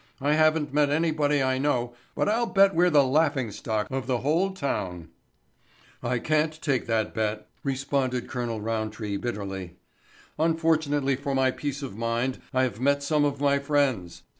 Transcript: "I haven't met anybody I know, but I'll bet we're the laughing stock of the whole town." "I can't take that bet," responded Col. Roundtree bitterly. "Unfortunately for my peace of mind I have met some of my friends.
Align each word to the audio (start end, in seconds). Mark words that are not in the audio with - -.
"I 0.19 0.33
haven't 0.33 0.73
met 0.73 0.89
anybody 0.89 1.43
I 1.43 1.59
know, 1.59 1.93
but 2.15 2.27
I'll 2.27 2.47
bet 2.47 2.73
we're 2.73 2.89
the 2.89 3.03
laughing 3.03 3.51
stock 3.51 3.85
of 3.91 4.07
the 4.07 4.17
whole 4.21 4.49
town." 4.49 5.09
"I 6.01 6.17
can't 6.17 6.59
take 6.59 6.87
that 6.87 7.13
bet," 7.13 7.45
responded 7.63 8.27
Col. 8.27 8.59
Roundtree 8.59 9.17
bitterly. 9.17 9.75
"Unfortunately 10.39 11.15
for 11.15 11.35
my 11.35 11.51
peace 11.51 11.83
of 11.83 11.95
mind 11.97 12.39
I 12.51 12.63
have 12.63 12.79
met 12.79 13.03
some 13.03 13.23
of 13.25 13.39
my 13.39 13.59
friends. 13.59 14.23